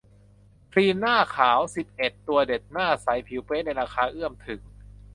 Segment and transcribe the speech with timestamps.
[0.71, 4.61] ครีมหน้าขาว สิบเอ็ด ตัวเด็ด หน้าใสผิวเป๊ะในราคาเอื้อมถึง